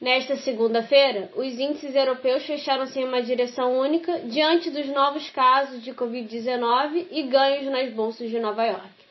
[0.00, 5.92] Nesta segunda-feira, os índices europeus fecharam-se em uma direção única diante dos novos casos de
[5.92, 9.04] Covid-19 e ganhos nas bolsas de Nova York.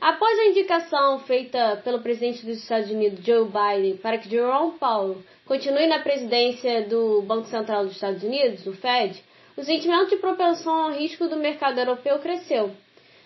[0.00, 5.18] Após a indicação feita pelo presidente dos Estados Unidos, Joe Biden, para que Jerome Powell
[5.44, 9.20] continue na presidência do Banco Central dos Estados Unidos, o Fed,
[9.56, 12.70] o sentimento de propensão ao risco do mercado europeu cresceu.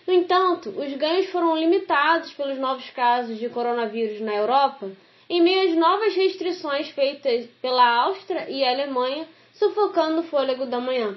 [0.07, 4.89] No entanto, os ganhos foram limitados pelos novos casos de coronavírus na Europa
[5.29, 11.15] em meio às novas restrições feitas pela Áustria e Alemanha, sufocando o fôlego da manhã.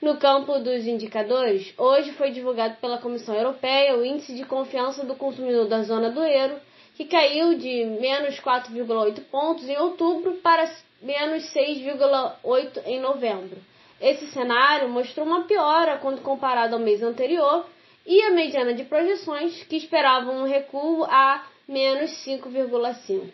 [0.00, 5.14] No campo dos indicadores, hoje foi divulgado pela Comissão Europeia o índice de confiança do
[5.14, 6.56] consumidor da zona do euro,
[6.96, 10.68] que caiu de menos 4,8 pontos em outubro para
[11.00, 13.58] menos 6,8 em novembro.
[14.00, 17.64] Esse cenário mostrou uma piora quando comparado ao mês anterior
[18.04, 23.30] e a mediana de projeções, que esperavam um recuo a menos 5,5.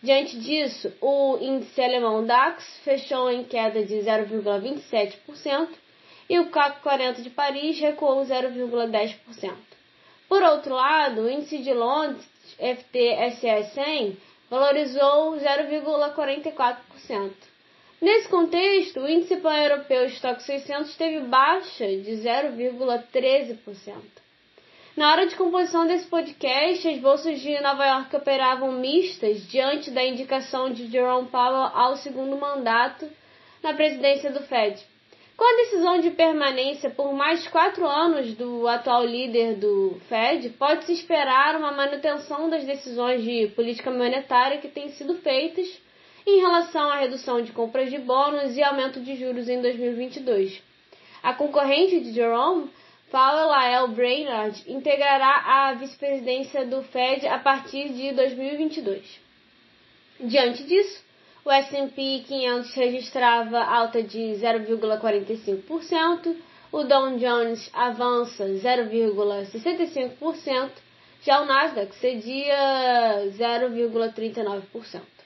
[0.00, 5.68] Diante disso, o índice alemão DAX fechou em queda de 0,27%
[6.30, 9.56] e o CAC 40 de Paris recuou 0,10%.
[10.28, 12.24] Por outro lado, o índice de Londres,
[12.58, 14.16] FTSE 100,
[14.48, 17.32] valorizou 0,44%.
[18.00, 24.27] Nesse contexto, o índice pan-europeu Stock 600 teve baixa de 0,13%.
[24.98, 30.04] Na hora de composição desse podcast, as bolsas de Nova York operavam mistas diante da
[30.04, 33.08] indicação de Jerome Powell ao segundo mandato
[33.62, 34.84] na presidência do Fed.
[35.36, 40.94] Com a decisão de permanência por mais quatro anos do atual líder do Fed, pode-se
[40.94, 45.80] esperar uma manutenção das decisões de política monetária que têm sido feitas
[46.26, 50.60] em relação à redução de compras de bônus e aumento de juros em 2022.
[51.22, 52.68] A concorrente de Jerome
[53.10, 59.18] Paula Lael Brainerd integrará a vice-presidência do Fed a partir de 2022.
[60.20, 61.02] Diante disso,
[61.44, 66.36] o S&P 500 registrava alta de 0,45%,
[66.70, 70.70] o Dow Jones avança 0,65%,
[71.22, 75.17] já o Nasdaq cedia 0,39%.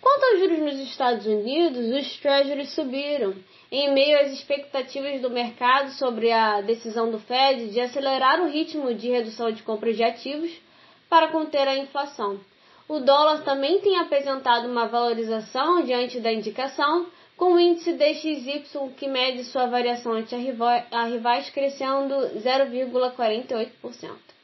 [0.00, 3.34] Quanto aos juros nos Estados Unidos, os Treasuries subiram
[3.70, 8.94] em meio às expectativas do mercado sobre a decisão do Fed de acelerar o ritmo
[8.94, 10.52] de redução de compras de ativos
[11.08, 12.40] para conter a inflação.
[12.88, 18.64] O dólar também tem apresentado uma valorização diante da indicação, com o índice DXY
[18.96, 24.37] que mede sua variação ante a rivais crescendo 0,48%.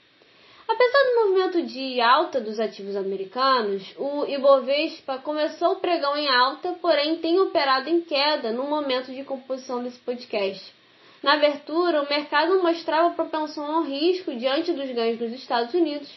[0.66, 6.72] Apesar do movimento de alta dos ativos americanos, o Ibovespa começou o pregão em alta,
[6.80, 10.72] porém tem operado em queda no momento de composição desse podcast.
[11.22, 16.10] Na abertura, o mercado mostrava propensão ao risco diante dos ganhos dos Estados Unidos,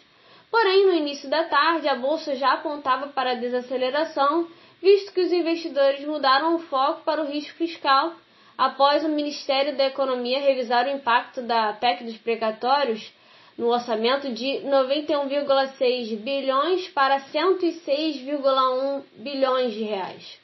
[0.50, 4.48] porém no início da tarde a bolsa já apontava para a desaceleração,
[4.82, 8.16] visto que os investidores mudaram o foco para o risco fiscal
[8.58, 13.14] após o Ministério da Economia revisar o impacto da PEC dos precatórios
[13.58, 20.40] no orçamento de 91,6 bilhões para 106,1 bilhões de reais.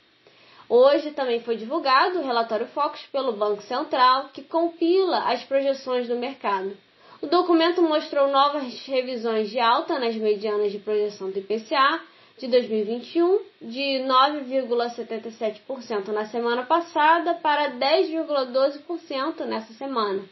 [0.68, 6.16] Hoje também foi divulgado o relatório Focus pelo Banco Central, que compila as projeções do
[6.16, 6.76] mercado.
[7.22, 12.02] O documento mostrou novas revisões de alta nas medianas de projeção do IPCA
[12.38, 20.24] de 2021, de 9,77% na semana passada para 10,12% nessa semana.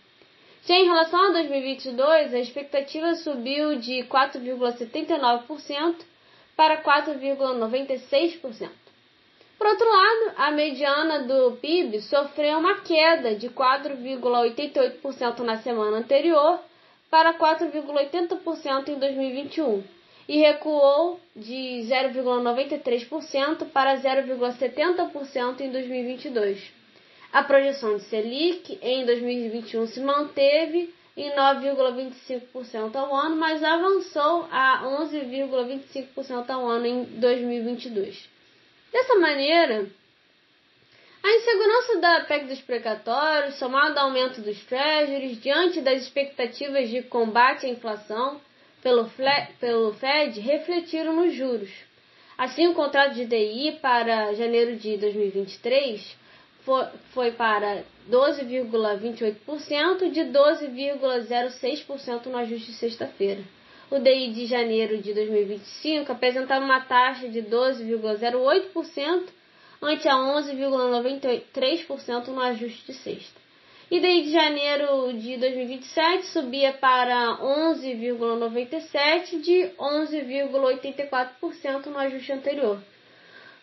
[0.63, 5.95] Já em relação a 2022, a expectativa subiu de 4,79%
[6.55, 8.69] para 4,96%.
[9.57, 16.59] Por outro lado, a mediana do PIB sofreu uma queda de 4,88% na semana anterior
[17.09, 19.83] para 4,80% em 2021
[20.27, 26.80] e recuou de 0,93% para 0,70% em 2022.
[27.33, 34.83] A projeção de Selic em 2021 se manteve em 9,25% ao ano, mas avançou a
[34.83, 38.29] 11,25% ao ano em 2022.
[38.91, 39.87] Dessa maneira,
[41.23, 47.03] a insegurança da PEC dos precatórios, somado ao aumento dos treasuries, diante das expectativas de
[47.03, 48.41] combate à inflação
[48.81, 49.09] pelo,
[49.59, 51.69] pelo Fed, refletiram nos juros.
[52.37, 56.20] Assim, o contrato de DI para janeiro de 2023 foi,
[57.13, 63.43] foi para 12,28% de 12,06% no ajuste de sexta-feira.
[63.89, 69.23] O DI de janeiro de 2025 apresentava uma taxa de 12,08%
[69.81, 73.41] ante a 11,93% no ajuste de sexta.
[73.89, 82.81] E daí de janeiro de 2027 subia para 11,97% de 11,84% no ajuste anterior.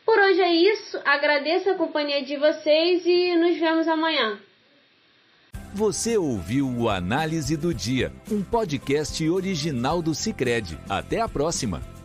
[0.09, 4.39] Por hoje é isso, agradeço a companhia de vocês e nos vemos amanhã.
[5.75, 10.79] Você ouviu o Análise do Dia, um podcast original do Cicred.
[10.89, 11.98] Até a próxima!